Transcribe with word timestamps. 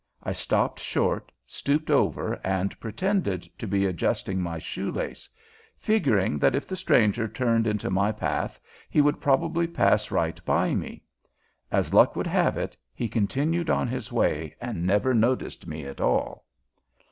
I 0.23 0.31
stopped 0.31 0.79
short, 0.79 1.31
stooped 1.45 1.91
over, 1.91 2.41
and 2.43 2.79
pretended 2.79 3.43
to 3.59 3.67
be 3.67 3.85
adjusting 3.85 4.41
my 4.41 4.57
shoe 4.57 4.91
lace, 4.91 5.29
figuring 5.77 6.39
that 6.39 6.55
if 6.55 6.67
the 6.67 6.75
stranger 6.75 7.27
turned 7.27 7.67
into 7.67 7.91
my 7.91 8.11
path 8.11 8.59
he 8.89 8.99
would 8.99 9.21
probably 9.21 9.67
pass 9.67 10.09
right 10.09 10.43
by 10.43 10.73
me. 10.73 11.03
As 11.71 11.93
luck 11.93 12.15
would 12.15 12.25
have 12.25 12.57
it, 12.57 12.75
he 12.95 13.07
continued 13.07 13.69
on 13.69 13.87
his 13.87 14.11
way 14.11 14.55
and 14.59 14.87
never 14.87 15.13
noticed 15.13 15.67
me 15.67 15.85
at 15.85 16.01
all. 16.01 16.47